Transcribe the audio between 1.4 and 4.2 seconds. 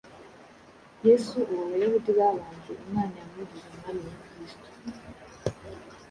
uwo Abayahudi babambye, Imana yamugize Umwami